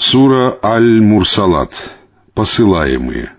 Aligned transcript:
Сура 0.00 0.58
Аль-Мурсалат. 0.62 1.74
Посылаемые. 2.32 3.32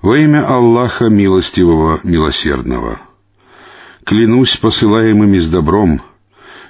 Во 0.00 0.16
имя 0.16 0.46
Аллаха 0.46 1.06
Милостивого, 1.06 1.98
Милосердного. 2.04 3.00
Клянусь 4.04 4.56
посылаемыми 4.58 5.38
с 5.38 5.48
добром, 5.48 6.02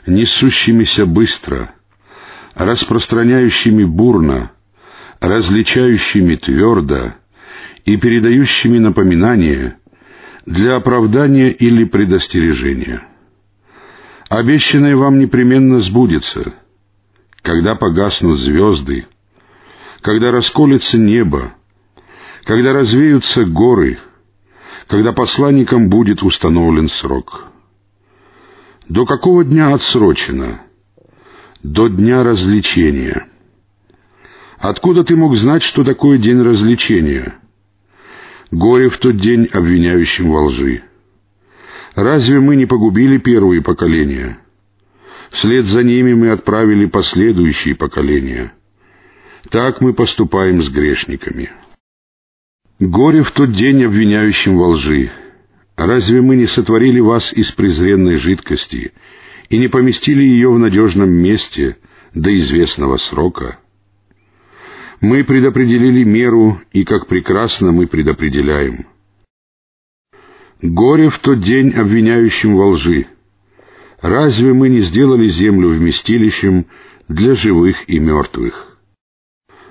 несущимися 0.06 1.04
быстро, 1.04 1.74
распространяющими 2.54 3.84
бурно, 3.84 4.50
различающими 5.20 6.36
твердо 6.36 7.12
и 7.84 7.98
передающими 7.98 8.78
напоминания 8.78 9.78
для 10.46 10.76
оправдания 10.76 11.50
или 11.50 11.84
предостережения. 11.84 13.06
Обещанное 14.30 14.96
вам 14.96 15.18
непременно 15.18 15.80
сбудется— 15.80 16.54
когда 17.48 17.74
погаснут 17.74 18.38
звезды, 18.38 19.06
когда 20.02 20.30
расколется 20.30 20.98
небо, 20.98 21.54
когда 22.44 22.74
развеются 22.74 23.46
горы, 23.46 23.98
когда 24.86 25.14
посланникам 25.14 25.88
будет 25.88 26.22
установлен 26.22 26.90
срок. 26.90 27.46
До 28.86 29.06
какого 29.06 29.44
дня 29.44 29.72
отсрочено? 29.72 30.60
До 31.62 31.88
дня 31.88 32.22
развлечения. 32.22 33.28
Откуда 34.58 35.02
ты 35.02 35.16
мог 35.16 35.34
знать, 35.34 35.62
что 35.62 35.84
такое 35.84 36.18
день 36.18 36.42
развлечения? 36.42 37.38
Горе 38.50 38.90
в 38.90 38.98
тот 38.98 39.16
день 39.16 39.46
обвиняющим 39.50 40.30
во 40.30 40.44
лжи. 40.48 40.82
Разве 41.94 42.40
мы 42.40 42.56
не 42.56 42.66
погубили 42.66 43.16
первые 43.16 43.62
поколения? 43.62 44.38
Вслед 45.30 45.66
за 45.66 45.82
ними 45.82 46.14
мы 46.14 46.30
отправили 46.30 46.86
последующие 46.86 47.74
поколения. 47.74 48.52
Так 49.50 49.80
мы 49.80 49.92
поступаем 49.92 50.62
с 50.62 50.68
грешниками. 50.68 51.50
Горе 52.78 53.22
в 53.22 53.30
тот 53.32 53.52
день 53.52 53.84
обвиняющим 53.84 54.56
во 54.56 54.68
лжи. 54.68 55.10
Разве 55.76 56.20
мы 56.20 56.36
не 56.36 56.46
сотворили 56.46 57.00
вас 57.00 57.32
из 57.32 57.50
презренной 57.52 58.16
жидкости 58.16 58.92
и 59.48 59.58
не 59.58 59.68
поместили 59.68 60.22
ее 60.22 60.50
в 60.50 60.58
надежном 60.58 61.10
месте 61.10 61.76
до 62.14 62.34
известного 62.36 62.96
срока? 62.96 63.58
Мы 65.00 65.22
предопределили 65.22 66.02
меру, 66.02 66.60
и 66.72 66.84
как 66.84 67.06
прекрасно 67.06 67.70
мы 67.70 67.86
предопределяем. 67.86 68.86
Горе 70.60 71.08
в 71.08 71.18
тот 71.20 71.40
день 71.40 71.70
обвиняющим 71.70 72.56
во 72.56 72.70
лжи. 72.70 73.06
Разве 74.00 74.52
мы 74.52 74.68
не 74.68 74.80
сделали 74.80 75.26
землю 75.26 75.70
вместилищем 75.70 76.66
для 77.08 77.34
живых 77.34 77.88
и 77.88 77.98
мертвых? 77.98 78.78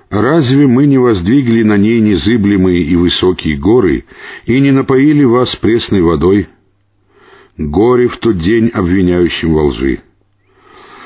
Разве 0.09 0.67
мы 0.67 0.85
не 0.85 0.97
воздвигли 0.97 1.63
на 1.63 1.77
ней 1.77 1.99
незыблемые 1.99 2.81
и 2.81 2.95
высокие 2.95 3.57
горы 3.57 4.05
и 4.45 4.59
не 4.59 4.71
напоили 4.71 5.23
вас 5.23 5.55
пресной 5.55 6.01
водой? 6.01 6.47
Горе 7.57 8.07
в 8.07 8.17
тот 8.17 8.37
день 8.39 8.69
обвиняющим 8.69 9.53
во 9.53 9.65
лжи. 9.65 10.01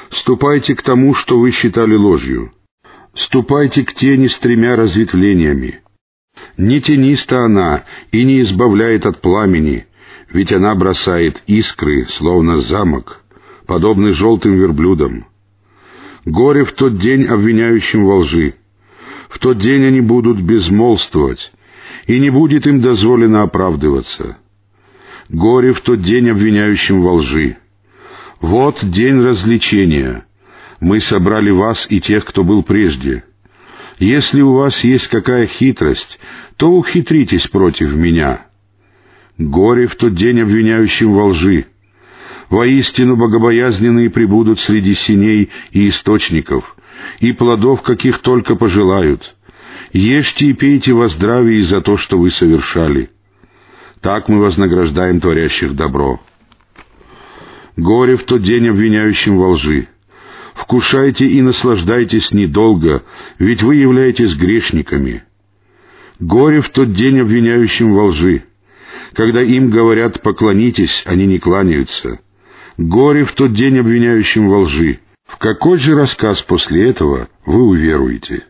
Ступайте 0.10 0.76
к 0.76 0.82
тому, 0.82 1.14
что 1.14 1.40
вы 1.40 1.52
считали 1.52 1.96
ложью. 1.96 2.52
Ступайте 3.14 3.84
к 3.84 3.94
тени 3.94 4.28
с 4.28 4.38
тремя 4.38 4.76
разветвлениями. 4.76 5.82
Не 6.58 6.82
тениста 6.82 7.46
она 7.46 7.86
и 8.12 8.24
не 8.24 8.42
избавляет 8.42 9.06
от 9.06 9.22
пламени, 9.22 9.88
ведь 10.34 10.52
она 10.52 10.76
бросает 10.76 11.44
искры, 11.48 12.06
словно 12.08 12.60
замок, 12.60 13.22
подобный 13.66 14.12
желтым 14.12 14.56
верблюдам. 14.56 15.26
Горе 16.26 16.64
в 16.64 16.72
тот 16.74 16.98
день 16.98 17.26
обвиняющим 17.26 18.06
во 18.06 18.18
лжи. 18.18 18.56
В 19.30 19.40
тот 19.40 19.58
день 19.58 19.86
они 19.86 20.02
будут 20.02 20.42
безмолвствовать, 20.42 21.52
и 22.06 22.20
не 22.20 22.30
будет 22.30 22.68
им 22.68 22.82
дозволено 22.82 23.44
оправдываться. 23.44 24.38
Горе 25.30 25.74
в 25.74 25.82
тот 25.82 26.02
день 26.02 26.30
обвиняющим 26.30 27.02
во 27.02 27.14
лжи. 27.14 27.58
Вот 28.40 28.80
день 28.84 29.22
развлечения. 29.22 30.26
Мы 30.80 31.00
собрали 31.00 31.52
вас 31.52 31.86
и 31.90 32.02
тех, 32.02 32.26
кто 32.26 32.44
был 32.44 32.64
прежде. 32.64 33.24
Если 34.00 34.42
у 34.42 34.54
вас 34.54 34.84
есть 34.84 35.08
какая 35.08 35.46
хитрость, 35.46 36.20
то 36.58 36.72
ухитритесь 36.72 37.48
против 37.48 37.94
меня. 37.94 38.48
Горе 39.42 39.88
в 39.88 39.96
тот 39.96 40.14
день 40.14 40.40
обвиняющим 40.40 41.14
во 41.14 41.26
лжи. 41.26 41.66
Воистину 42.52 43.16
богобоязненные 43.16 44.12
прибудут 44.12 44.60
среди 44.60 44.94
синей 44.94 45.50
и 45.72 45.90
источников, 45.90 46.76
и 47.20 47.32
плодов, 47.32 47.82
каких 47.82 48.20
только 48.20 48.56
пожелают. 48.56 49.36
Ешьте 49.94 50.46
и 50.46 50.54
пейте 50.54 50.94
во 50.94 51.08
здравии 51.08 51.60
за 51.62 51.82
то, 51.82 51.98
что 51.98 52.20
вы 52.20 52.30
совершали. 52.30 53.10
Так 54.00 54.30
мы 54.30 54.40
вознаграждаем 54.40 55.20
творящих 55.20 55.76
добро. 55.76 56.20
Горе 57.78 58.18
в 58.18 58.24
тот 58.26 58.44
день 58.44 58.68
обвиняющим 58.68 59.38
во 59.38 59.50
лжи. 59.50 59.88
Вкушайте 60.54 61.26
и 61.26 61.42
наслаждайтесь 61.42 62.32
недолго, 62.32 63.04
ведь 63.40 63.64
вы 63.64 63.78
являетесь 63.78 64.36
грешниками. 64.36 65.24
Горе 66.20 66.62
в 66.62 66.70
тот 66.70 66.94
день 66.94 67.20
обвиняющим 67.20 67.94
во 67.94 68.06
лжи. 68.06 68.44
Когда 69.14 69.42
им 69.42 69.70
говорят 69.70 70.22
«поклонитесь», 70.22 71.04
они 71.06 71.26
не 71.26 71.40
кланяются. 71.40 72.20
Горе 72.78 73.26
в 73.26 73.34
тот 73.34 73.54
день 73.54 73.80
обвиняющим 73.80 74.48
во 74.50 74.60
лжи. 74.60 75.00
В 75.26 75.38
какой 75.38 75.78
же 75.78 75.96
рассказ 75.96 76.42
после 76.42 76.90
этого 76.90 77.28
вы 77.46 77.64
уверуете?» 77.64 78.46